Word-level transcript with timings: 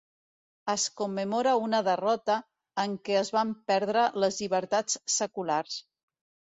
Es 0.73 0.85
commemora 1.01 1.53
una 1.65 1.83
derrota 1.89 2.39
en 2.85 2.97
què 3.09 3.21
es 3.23 3.33
van 3.39 3.55
perdre 3.73 4.09
les 4.25 4.43
llibertats 4.43 5.01
seculars. 5.23 5.83